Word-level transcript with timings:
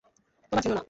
তোমার 0.43 0.61
জন্য 0.63 0.73
না। 0.73 0.79